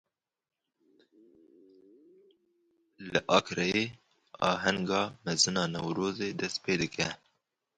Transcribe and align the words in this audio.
Li 3.09 3.19
Akreyê 3.37 3.83
ahenga 4.49 5.01
mezin 5.25 5.55
a 5.63 5.65
Newrozê 5.73 6.29
dest 6.39 6.57
pê 6.63 6.73
dike. 6.81 7.09